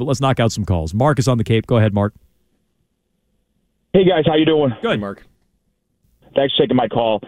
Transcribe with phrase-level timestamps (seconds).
[0.00, 0.94] But let's knock out some calls.
[0.94, 1.66] Mark is on the Cape.
[1.66, 2.14] Go ahead, Mark.
[3.92, 4.70] Hey guys, how you doing?
[4.80, 5.26] Good, Mark.
[6.34, 7.20] Thanks for taking my call.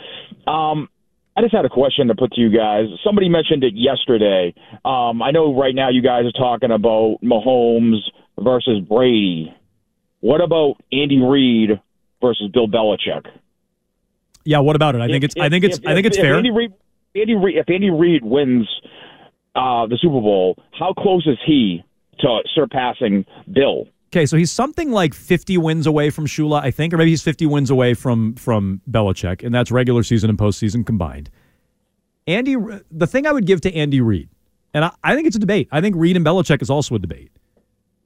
[0.47, 0.89] Um,
[1.37, 2.87] I just had a question to put to you guys.
[3.05, 4.55] Somebody mentioned it yesterday.
[4.87, 7.99] Um, I know right now you guys are talking about Mahomes
[8.41, 9.55] versus Brady.
[10.21, 11.79] What about Andy Reid
[12.23, 13.27] versus Bill Belichick?
[14.47, 15.03] Yeah, what about it?
[15.03, 15.37] I think If- it's.
[15.39, 15.77] I think it's.
[15.77, 16.37] if- I think it's if fair.
[16.37, 16.73] Andy Reid,
[17.15, 18.67] Andy Reid, if Andy Reid wins
[19.55, 21.85] uh, the Super Bowl, how close is he
[22.23, 23.87] to surpassing Bill?
[24.09, 27.23] Okay, so he's something like 50 wins away from Shula, I think, or maybe he's
[27.23, 31.31] 50 wins away from from Belichick, and that's regular season and postseason combined.
[32.27, 32.57] Andy,
[32.91, 34.29] the thing I would give to Andy Reid,
[34.75, 35.69] and I, I think it's a debate.
[35.73, 37.33] I think Reid and Belichick is also a debate.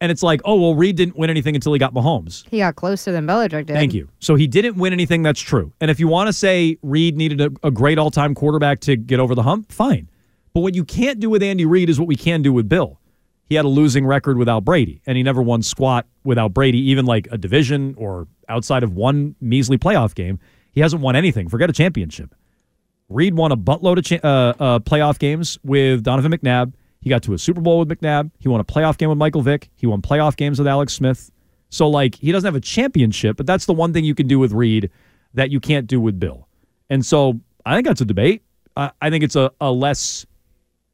[0.01, 2.47] And it's like, oh well, Reid didn't win anything until he got Mahomes.
[2.51, 3.69] He got closer than Belichick did.
[3.69, 4.09] Thank you.
[4.21, 5.23] So he didn't win anything.
[5.23, 5.73] That's true.
[5.81, 9.21] And if you want to say Reid needed a, a great all-time quarterback to get
[9.21, 10.09] over the hump, fine.
[10.53, 13.01] But what you can't do with Andy Reid is what we can do with Bill.
[13.49, 17.07] He had a losing record without Brady, and he never won squat without Brady, even
[17.07, 20.39] like a division or outside of one measly playoff game.
[20.73, 21.49] He hasn't won anything.
[21.49, 22.35] Forget a championship.
[23.09, 26.73] Reid won a buttload of cha- uh, uh, playoff games with Donovan McNabb.
[27.01, 28.33] He got to a Super Bowl with McNabb.
[28.41, 29.71] He won a playoff game with Michael Vick.
[29.77, 31.31] He won playoff games with Alex Smith.
[31.69, 34.39] So, like, he doesn't have a championship, but that's the one thing you can do
[34.41, 34.91] with Reid
[35.35, 36.49] that you can't do with Bill.
[36.91, 38.43] And so I think that's a debate.
[38.77, 40.27] I, I think it's a, a less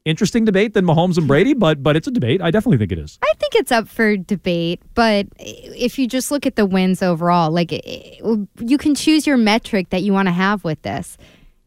[0.05, 2.41] interesting debate than Mahomes and Brady, but but it's a debate.
[2.41, 3.17] I definitely think it is.
[3.23, 7.51] I think it's up for debate, but if you just look at the wins overall,
[7.51, 11.17] like you can choose your metric that you want to have with this.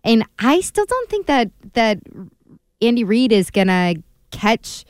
[0.04, 1.98] And I still don't think that that
[2.80, 3.96] Andy Reid is going to
[4.30, 4.84] catch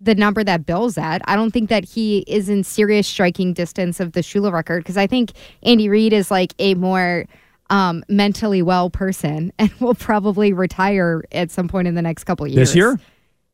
[0.00, 1.20] the number that Bill's at.
[1.26, 4.96] I don't think that he is in serious striking distance of the Shula record because
[4.96, 5.32] I think
[5.62, 7.26] Andy Reid is like a more
[7.70, 12.44] um, mentally well person and will probably retire at some point in the next couple
[12.44, 12.70] of years.
[12.70, 13.00] This year?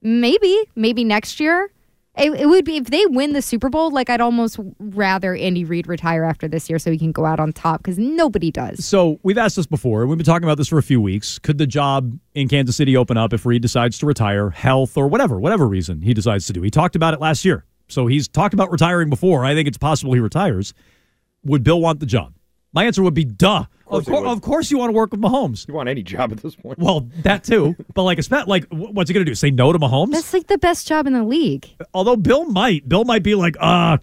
[0.02, 1.70] Maybe, maybe next year.
[2.18, 3.90] It, it would be if they win the Super Bowl.
[3.90, 7.38] Like I'd almost rather Andy Reid retire after this year so he can go out
[7.38, 8.86] on top because nobody does.
[8.86, 10.06] So we've asked this before.
[10.06, 11.38] We've been talking about this for a few weeks.
[11.38, 15.08] Could the job in Kansas City open up if Reid decides to retire, health or
[15.08, 16.62] whatever, whatever reason he decides to do?
[16.62, 17.66] He talked about it last year.
[17.88, 19.44] So he's talked about retiring before.
[19.44, 20.72] I think it's possible he retires.
[21.44, 22.35] Would Bill want the job?
[22.76, 23.64] My answer would be duh.
[23.86, 24.28] Of, he cour- would.
[24.28, 25.66] of course you want to work with Mahomes.
[25.66, 26.78] You want any job at this point?
[26.78, 27.74] Well, that too.
[27.94, 29.34] but like, it's not like, what's he going to do?
[29.34, 30.12] Say no to Mahomes?
[30.12, 31.70] That's like the best job in the league.
[31.94, 33.96] Although Bill might, Bill might be like, uh,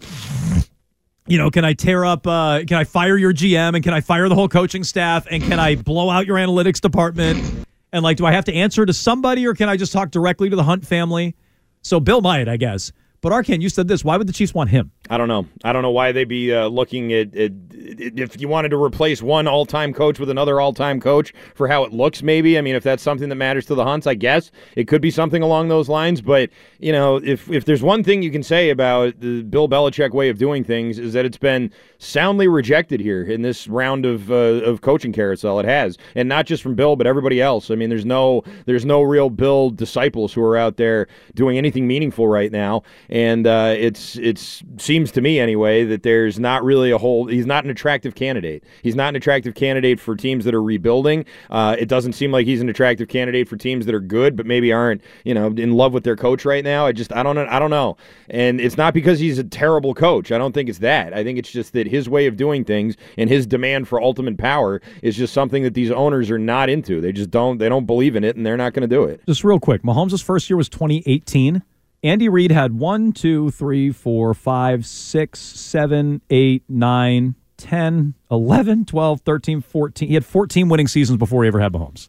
[1.28, 4.00] you know, can I tear up, uh, can I fire your GM and can I
[4.00, 7.66] fire the whole coaching staff and can I blow out your analytics department?
[7.92, 10.50] And like, do I have to answer to somebody or can I just talk directly
[10.50, 11.36] to the Hunt family?
[11.82, 12.90] So Bill might, I guess.
[13.24, 14.04] But Arkan, you said this.
[14.04, 14.90] Why would the Chiefs want him?
[15.08, 15.46] I don't know.
[15.64, 17.52] I don't know why they'd be uh, looking at, at
[17.98, 21.92] if you wanted to replace one all-time coach with another all-time coach for how it
[21.92, 22.22] looks.
[22.22, 25.00] Maybe I mean, if that's something that matters to the Hunts, I guess it could
[25.00, 26.20] be something along those lines.
[26.20, 30.12] But you know, if if there's one thing you can say about the Bill Belichick
[30.12, 34.30] way of doing things is that it's been soundly rejected here in this round of
[34.30, 35.58] uh, of coaching carousel.
[35.58, 37.70] It has, and not just from Bill, but everybody else.
[37.70, 41.86] I mean, there's no there's no real Bill disciples who are out there doing anything
[41.86, 46.90] meaningful right now, and uh, it's it's seems to me anyway that there's not really
[46.90, 47.26] a whole.
[47.26, 48.64] He's not an attractive candidate.
[48.82, 51.26] He's not an attractive candidate for teams that are rebuilding.
[51.50, 54.46] Uh, it doesn't seem like he's an attractive candidate for teams that are good, but
[54.46, 56.86] maybe aren't you know in love with their coach right now.
[56.86, 57.36] I just I don't.
[57.36, 57.98] I don't know,
[58.30, 60.32] and it's not because he's a terrible coach.
[60.32, 61.12] I don't think it's that.
[61.12, 64.38] I think it's just that his way of doing things and his demand for ultimate
[64.38, 67.02] power is just something that these owners are not into.
[67.02, 67.58] They just don't.
[67.58, 69.20] They don't believe in it, and they're not going to do it.
[69.26, 71.62] Just real quick, Mahomes' first year was 2018.
[72.04, 79.20] Andy Reid had 1, 2, 3, 4, 5, 6, 7, 8, 9, 10, 11, 12,
[79.20, 80.08] 13, 14.
[80.08, 82.08] He had 14 winning seasons before he ever had Mahomes.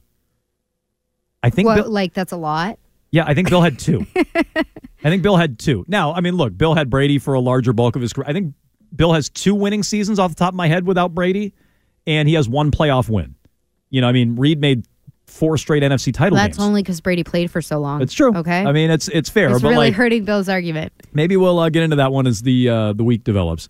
[1.44, 2.80] I think Well, Bill, like that's a lot.
[3.12, 4.06] yeah, I think Bill had two.
[4.16, 5.86] I think Bill had two.
[5.88, 8.26] Now, I mean, look, Bill had Brady for a larger bulk of his career.
[8.28, 8.56] I think
[8.96, 11.54] Bill has two winning seasons off the top of my head without Brady,
[12.08, 13.36] and he has one playoff win.
[13.92, 14.86] You know, I mean, Reid made
[15.28, 16.66] four straight NFC title That's games.
[16.68, 18.02] only because Brady played for so long.
[18.02, 18.36] it's true.
[18.36, 18.64] Okay.
[18.66, 20.92] I mean, it's it's fair, it's but really like hurting Bill's argument.
[21.14, 23.70] maybe we'll uh, get into that one as the uh, the week develops.